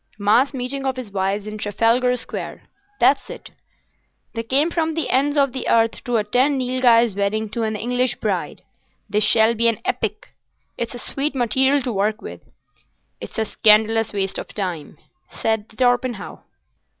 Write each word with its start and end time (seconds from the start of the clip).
Mass 0.17 0.51
meeting 0.51 0.83
of 0.87 0.95
his 0.95 1.11
wives 1.11 1.45
in 1.45 1.59
Trafalgar 1.59 2.15
Square. 2.17 2.63
That's 2.99 3.29
it. 3.29 3.51
They 4.33 4.41
came 4.41 4.71
from 4.71 4.95
the 4.95 5.11
ends 5.11 5.37
of 5.37 5.51
the 5.53 5.69
earth 5.69 6.03
to 6.05 6.17
attend 6.17 6.57
Nilghai's 6.57 7.13
wedding 7.13 7.49
to 7.51 7.61
an 7.61 7.75
English 7.75 8.15
bride. 8.15 8.63
This 9.07 9.23
shall 9.23 9.53
be 9.53 9.67
an 9.67 9.77
epic. 9.85 10.29
It's 10.75 10.95
a 10.95 11.11
sweet 11.13 11.35
material 11.35 11.83
to 11.83 11.93
work 11.93 12.19
with." 12.19 12.41
"It's 13.19 13.37
a 13.37 13.45
scandalous 13.45 14.11
waste 14.11 14.39
of 14.39 14.47
time," 14.47 14.97
said 15.29 15.69
Torpenhow. 15.69 16.39